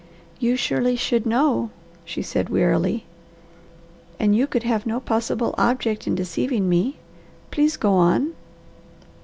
"You 0.39 0.55
surely 0.55 0.95
should 0.95 1.27
know," 1.27 1.69
she 2.05 2.23
said 2.23 2.49
wearily, 2.49 3.05
"and 4.19 4.35
you 4.35 4.47
could 4.47 4.63
have 4.63 4.87
no 4.87 4.99
possible 4.99 5.53
object 5.59 6.07
in 6.07 6.15
deceiving 6.15 6.67
me. 6.67 6.97
Please 7.51 7.77
go 7.77 7.93
on." 7.93 8.33